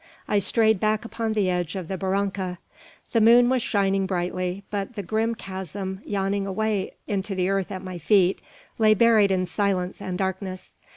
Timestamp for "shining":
3.61-4.07